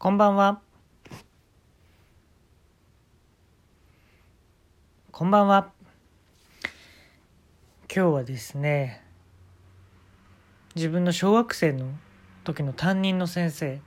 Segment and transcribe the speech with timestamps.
[0.00, 0.60] こんばんは。
[5.10, 5.72] こんばんは。
[7.92, 9.02] 今日はですね、
[10.76, 11.86] 自分の小学生の
[12.44, 13.80] 時の担任の先生、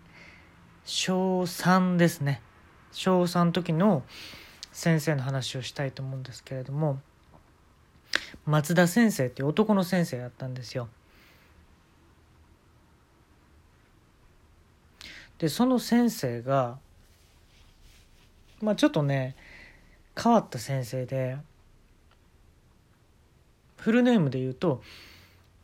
[0.83, 2.41] 小3ですね。
[2.91, 4.03] 小3の時の
[4.73, 6.99] 先生の話をしたいと思うんですけれども、
[8.45, 10.89] 松田先生っていう男の先生だったんですよ。
[15.41, 16.77] でその先生が
[18.61, 19.35] まあちょっとね
[20.15, 21.35] 変わった先生で
[23.77, 24.83] フルネームで言うと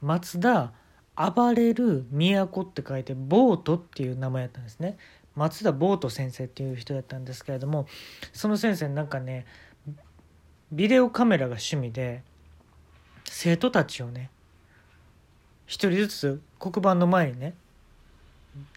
[0.02, 0.74] 松田
[1.16, 4.98] 暴れる都って書いてボートっていう名前やったんですね。
[5.36, 7.86] 松田ボート先生っていう人だったんですけれども
[8.34, 9.46] その先生なんかね
[10.72, 12.24] ビデオカメラが趣味で
[13.26, 14.32] 生徒たちをね
[15.68, 17.54] 一人ずつ黒板の前にね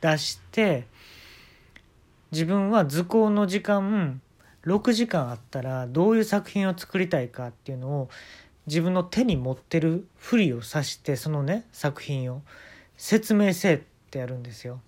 [0.00, 0.86] 出して
[2.32, 4.20] 自分は図工の時間
[4.64, 8.08] 6時間あったらどういう作品を作りたいかっていうのを
[8.66, 12.42] 自分の手に持ってるふりをさしてそのね作品を
[12.96, 14.80] 説明せってやるんですよ。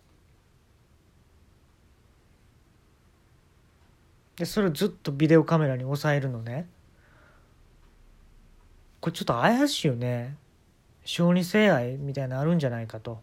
[4.37, 6.67] でそれをずっとビデオカメラに収えるのね。
[9.01, 10.37] これちょっと怪しいよね。
[11.05, 13.20] 小児性愛みたいなのあるんじゃないかと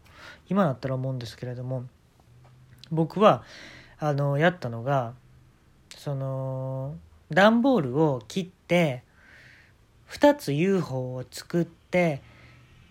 [0.50, 1.86] 今だったら思うんですけれども
[2.92, 3.44] 僕は
[4.00, 5.14] あのやったのが
[5.96, 6.96] その
[7.32, 9.04] 段ボールを切って
[10.10, 12.22] 2つ UFO を作って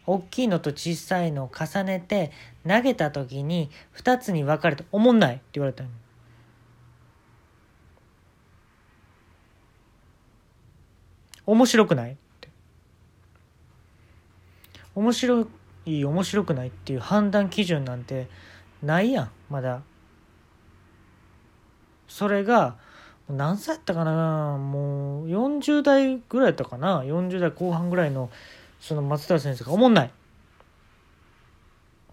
[0.06, 2.30] 大きいのと小さいのを重ねて
[2.66, 5.90] 投げた時に2つに分かれて「おもんない」って言われたの。
[11.46, 12.16] 面白くない？
[14.98, 15.46] 面白
[15.86, 18.28] い面白くないっていう判断基準なんて
[18.82, 19.82] ないやんまだ。
[22.08, 22.76] それが
[23.28, 24.58] 何歳やったかな。
[24.58, 27.02] もう40代ぐらいやったかな。
[27.02, 28.30] 40代後半ぐらいの
[28.80, 30.10] その松田先生が「おもんない」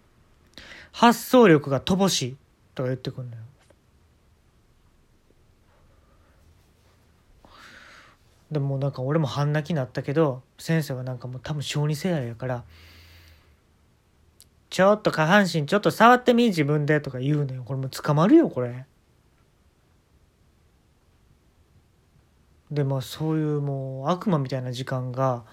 [0.94, 2.38] 「発想力が乏しい」
[2.75, 3.41] とか言ってくんのよ。
[8.55, 12.63] でもなんか俺も半泣きになったけど先生はなんかもう多分小児性愛やから
[14.71, 18.85] 「ちょっと下半身ちょっと触ってみ自分で」とか言うのよこれもう捕まるよこれ。
[22.71, 25.44] でまあそういうもう悪魔みたいな時間が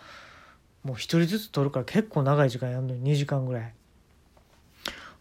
[0.84, 3.74] もう一人ずつ取るから結構長い時間やるのに2時間ぐらい。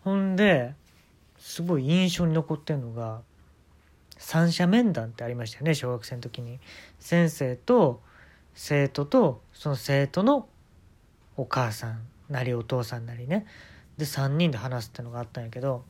[0.04, 0.76] ほんで
[1.40, 3.24] すごい印象に残ってんのが
[4.22, 6.60] 三者面談ってありましたよね小学生の時に。
[7.00, 8.02] 先生と
[8.54, 10.48] 生徒とその生徒の
[11.38, 13.48] お母さんなりお父さんなりね。
[13.98, 15.84] で3人で話すってのがあったんやけど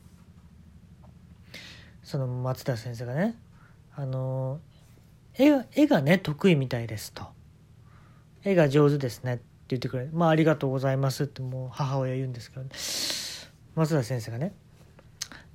[2.02, 3.36] その松田先生がね
[3.94, 4.60] あの
[5.34, 7.24] 絵が絵がね得意みたいですと。
[8.44, 12.70] 絵が上手ですねって言ってくれまあありがとうございますってもう母親言うんですけど、ね、
[13.76, 14.54] 松田先生がね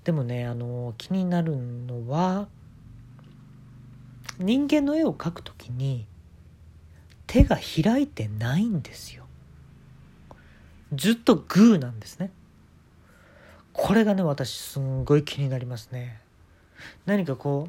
[0.03, 2.47] でもねあの気になるのは
[4.39, 6.05] 人間の絵を描くときに
[7.25, 9.25] 手が開いてないんですよ。
[10.93, 12.31] ずっとグーなんですね。
[13.73, 16.19] これがね私すんごい気になりますね。
[17.05, 17.67] 何かこ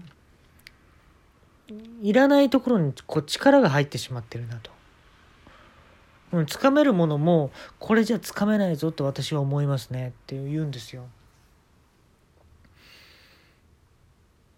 [1.71, 4.71] ういらないところにこう力が入ってしまってるなと。
[6.33, 11.07] うん、つかめるものもこれじゃつかめないぞと私は思いますねって言うんですよ。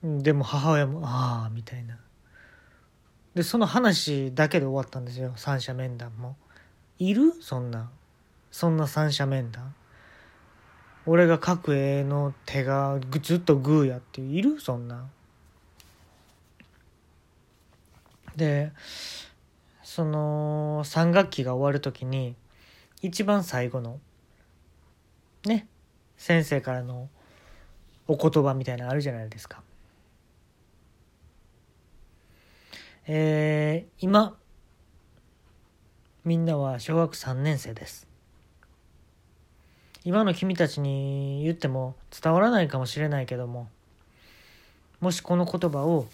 [0.02, 1.98] でも母親も「ああ」みたいな。
[3.34, 5.32] でその話だけで終わったんですよ。
[5.36, 6.36] 三者面談も。
[6.98, 7.34] いる？
[7.40, 7.90] そんな。
[8.50, 9.74] そんな三者面談。
[11.06, 14.60] 俺が描く絵の手がずっとグーやっている？
[14.60, 15.08] そんな。
[18.36, 18.72] で
[19.82, 22.36] その3学期が終わる時に
[23.02, 23.98] 一番最後の
[25.44, 25.66] ね
[26.16, 27.08] 先生からの
[28.08, 29.62] お言葉みたいなのあるじゃないですか。
[33.12, 34.36] えー、今
[36.24, 38.06] みんなは小学3年生です。
[40.04, 43.68] 今の君たちに言っても伝わらないかもしれないけども
[45.00, 46.06] もしこの言葉を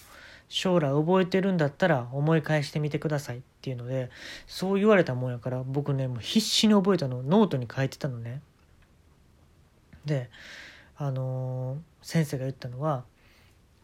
[0.49, 4.09] 将来覚えてるんだったら思い返してみてくださいっていうので
[4.47, 7.23] そう言われたもんやから僕ねもう必死に覚えたの。
[7.23, 8.41] ノートに書いてたのね。
[10.07, 10.31] で
[10.97, 13.05] あのー、先生が言ったのは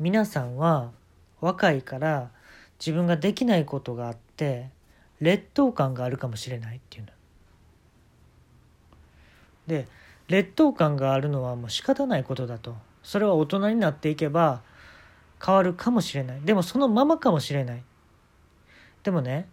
[0.00, 0.93] 皆さんは
[1.43, 2.31] 若いから
[2.84, 4.69] 自分ができないことがあって
[5.20, 7.12] 劣等感があるかもしれないっていうの。
[9.69, 9.87] で
[10.26, 12.75] 劣等感があるのはもう仕方ないことだと。
[13.05, 14.62] それは大人になっていけば
[15.44, 16.40] 変わるかもしれない。
[16.40, 17.84] でもそのままかもしれない。
[19.05, 19.49] でもね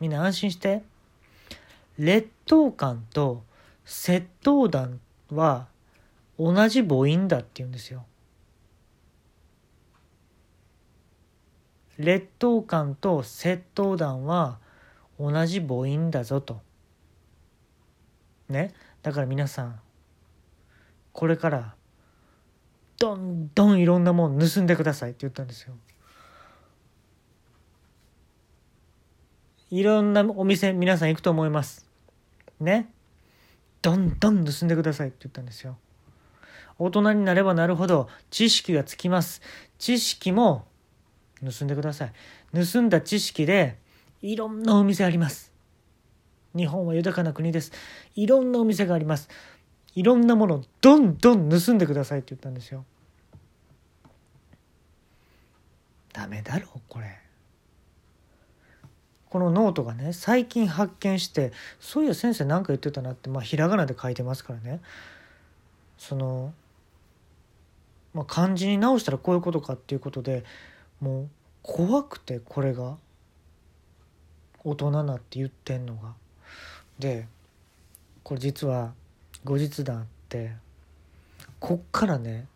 [0.00, 0.82] みんな安心して。
[1.98, 3.42] 劣等感と
[3.84, 4.98] 窃盗団
[5.30, 5.66] は
[6.38, 8.06] 同じ母音だって言うんですよ。
[11.98, 14.58] 劣等感と窃盗団は
[15.18, 16.60] 同じ母音だぞと。
[18.48, 18.74] ね？
[19.02, 19.80] だから皆さん
[21.12, 21.74] これから
[22.98, 25.74] どんどんいろんなもん盗んでくださいって言ったんですよ。
[29.70, 31.88] いろんなお店皆さん行くと思います。
[32.60, 32.92] ね？
[33.80, 35.78] どんどん盗んでくださいって言ったんですよ。
[36.78, 39.42] 大人になればなるほど知識がつきます。
[39.78, 40.66] 知識も
[41.44, 42.12] 盗んでください。
[42.54, 43.76] 盗んだ知識で
[44.20, 45.52] いろんなお店あります。
[46.56, 47.72] 日本は豊かな国です。
[48.14, 49.28] いろんなお店があります。
[49.94, 52.84] いろんなものをどんどん盗んでくださいって言ったんですよ。
[56.12, 57.18] ダメだろこれ。
[59.28, 64.80] このノートがね最近発見してそういや先生何か言ってたなってまあひらがなで書いてますからね。
[65.96, 66.52] その、
[68.12, 70.44] まあ、漢字に直したらこういうことかっていうことで
[71.02, 71.28] もう
[71.62, 72.96] 怖くてこれが。
[74.64, 76.14] 大人なって言ってんのが。
[76.98, 77.26] で
[78.22, 78.92] これ実は
[79.44, 80.52] 後日談あって
[81.58, 82.46] こっからね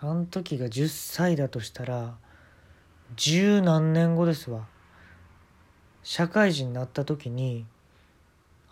[0.00, 2.16] あの時が10歳だとしたら
[3.16, 4.66] 十何年後ですわ。
[6.02, 7.66] 社会人になった時に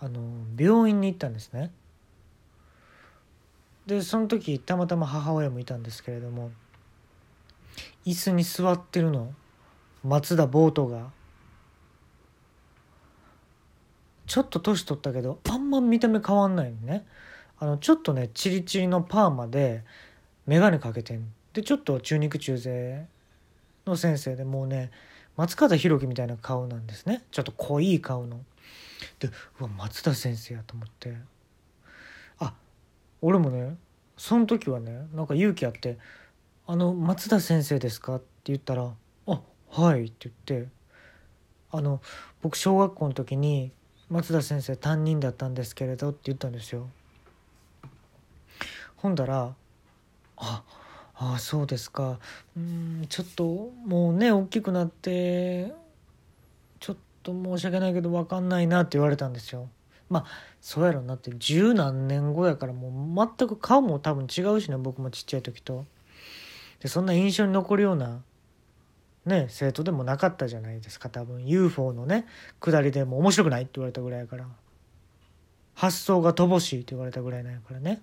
[0.00, 0.20] あの
[0.58, 1.70] 病院に行ったんですね。
[3.87, 6.50] でその時たまたま母親もいたんですけれども
[8.08, 9.34] 椅子に座ってるの？
[10.02, 11.10] 松田ボートが。
[14.26, 17.05] ちょっと年取ったけどあんま見た目変わんないのね。
[17.58, 19.84] あのちょっとねチリチリのパーマで
[20.46, 21.31] 眼鏡かけてん。
[21.52, 23.06] でちょっと中肉中背
[23.87, 24.90] の先生でもうね
[25.37, 27.25] 松方弘樹みたいな顔なんですね。
[27.31, 28.40] ちょっと濃い顔の。
[29.19, 29.28] で
[29.61, 31.14] うわ松田先生やと思って。
[32.38, 32.54] あ
[33.20, 33.76] 俺もね
[34.16, 35.99] その時はねなんか勇気あって
[36.70, 38.92] 「あの松田先生ですか?」って言ったら
[39.26, 40.68] 「あはい」って言って
[41.70, 42.02] あの
[42.42, 43.72] 僕小学校の時に
[44.10, 46.90] 松田先生担任だったんですけれどって言ったんですよ。
[48.96, 49.54] ほんだら
[50.36, 50.62] 「あ
[51.14, 52.20] あそうですか。
[52.54, 53.44] うんちょっと
[53.86, 55.72] もうね大きくなって
[56.80, 59.70] ちょっと申し訳ないけど分かんないな」って言われたんですよ。
[60.10, 60.26] まあ
[60.60, 61.32] そうやろなって。
[61.38, 62.88] 十何年後やからも
[63.24, 65.86] う全く顔も多分違うしね僕もちっちゃい時と。
[66.80, 68.22] でそんな印象に残るような
[69.26, 71.08] ね生徒でもなかったじゃないですか。
[71.10, 72.26] 多分 UFO のね
[72.60, 74.46] 下りでも面白くないって言われたぐらいやから。
[75.75, 78.02] 発想が乏しいって言われたぐらいなんやからね。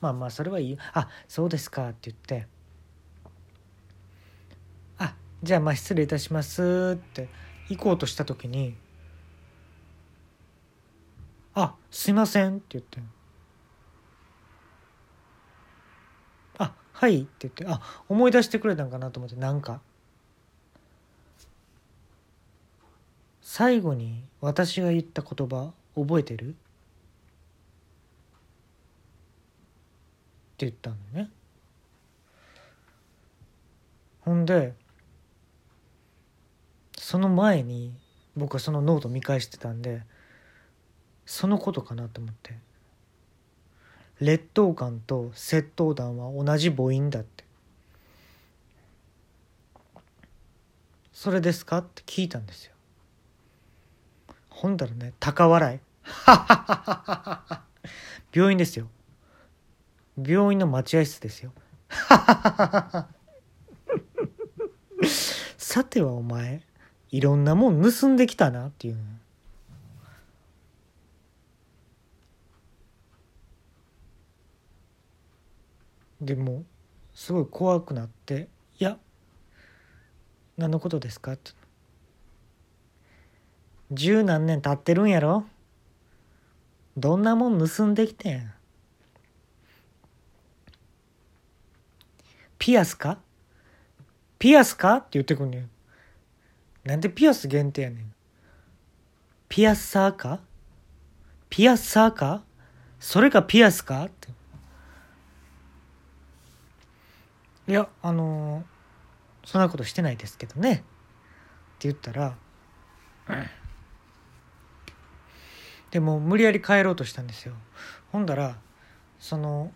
[0.00, 2.46] まあまあそれはいいあそうですかって言って。
[4.98, 7.28] あじゃあまあ失礼いたしますって
[7.68, 8.76] 行こうとした時に
[11.54, 13.00] あすいませんって言って
[16.58, 16.72] あ
[17.02, 19.80] はいって言ってあ思い出してくれたんかなと思ってなんか。
[23.40, 26.50] 最後に私が言った言葉覚えてる？
[26.50, 26.56] って
[30.58, 31.28] 言ったのね。
[34.20, 34.72] ほんで
[36.96, 37.92] その前に
[38.36, 40.02] 僕はそのノート見返してたんで
[41.26, 42.54] そのことかなと思って。
[44.22, 47.44] 劣等感と窃盗団は同じ母音だって
[51.12, 51.78] それですか？
[51.78, 52.72] って聞いたんですよ。
[54.48, 55.80] ほんだらね高笑い。
[58.34, 58.88] 病院ですよ。
[60.16, 61.52] 病院の待合室ですよ。
[65.58, 66.62] さてはお前
[67.10, 68.96] いろんなもん盗んできたなっていう。
[76.22, 76.64] でも
[77.12, 78.48] すごい怖くなって
[78.78, 78.96] 「いや
[80.56, 81.50] 何のことですか?」って。
[83.90, 85.44] 十何年経ってるんやろ？
[86.96, 88.52] どんなもん盗んできてん？
[92.58, 93.18] ピアスか？
[94.38, 94.96] ピアスか？
[94.96, 95.70] って言ってくんねん。
[96.84, 98.14] なんでピアス限定やねん？
[99.48, 100.40] ピアッサーか？
[101.50, 102.44] ピアッサーか？
[102.98, 104.04] それがピアスか？
[104.04, 104.28] って。
[107.68, 110.72] いやあのー、そんなことしてないですけどね。
[110.72, 110.76] っ
[111.78, 112.36] て言ったら、
[115.90, 117.54] でも無理やり帰ろうとしたんですよ。
[118.10, 118.56] ほんだら
[119.18, 119.72] その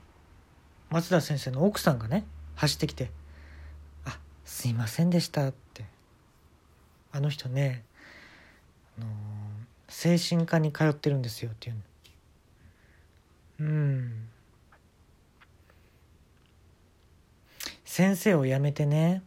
[0.90, 2.24] 松田先生の奥さんがね
[2.54, 3.10] 走ってきて
[4.04, 5.84] 「あすいませんでした」って
[7.12, 7.84] 「あの人ね、
[8.98, 9.10] あのー
[9.88, 11.82] 精神科に通ってるんですよ」っていうの。
[13.58, 14.28] うん。
[17.96, 19.22] 先生を辞めてね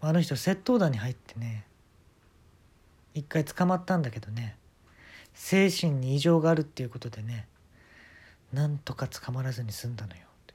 [0.00, 1.64] あの人窃盗団に入ってね
[3.14, 4.56] 一回捕まったんだけどね
[5.32, 7.46] 精神に異常があるっていうことでね
[8.52, 10.54] なんとか捕まらずに済んだのよって。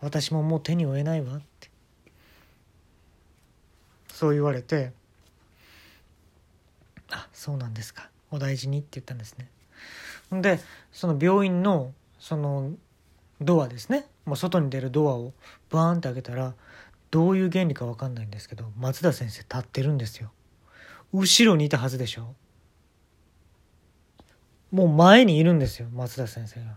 [0.00, 1.68] 私ももう手に負えないわって。
[4.06, 4.92] そう言われて
[7.10, 8.08] 「あそうなんですか。
[8.30, 9.50] お大事に」って言ったんですね。
[10.30, 10.60] で
[10.92, 12.72] その病院のその
[13.40, 14.06] ドアですね。
[14.24, 15.32] もう外に出るドアを
[15.70, 16.54] バーンって開けたら
[17.10, 20.32] どういう原理か分かんないんですけど松田先生立ってるんですよ。
[21.12, 22.34] 後ろにいたはずでしょ。
[24.70, 26.76] もう前にいるんですよ松田先生が。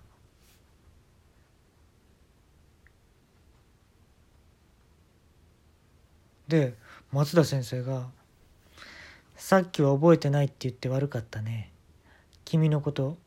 [6.48, 6.76] で
[7.12, 8.10] 松田先生が
[9.36, 11.72] 「さっきは覚えてないって言って悪かったね。
[12.46, 13.18] 君のこと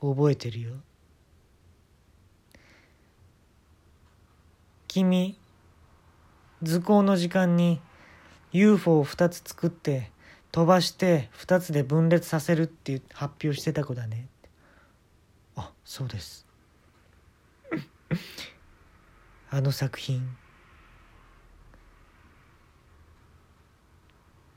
[0.00, 0.72] 覚えてるよ」
[4.88, 5.38] 君
[6.62, 7.80] 図工の時間に
[8.52, 10.10] UFO を2つ作って
[10.52, 14.26] 飛ばして2つで分裂させるって発表してた子だね。
[15.54, 16.44] あそうです。
[19.50, 20.36] あの作品。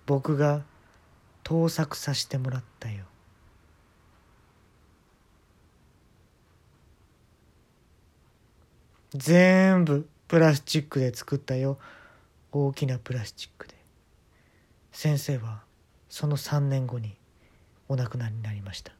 [0.05, 0.63] 僕が
[1.43, 3.05] 盗作させてもらったよ。
[9.15, 11.77] 全部プラスチックで作ったよ。
[12.51, 13.75] 大きなプラスチックで。
[14.91, 15.63] 先生は
[16.09, 17.17] その3年後に
[17.87, 18.93] お亡くなりになりました。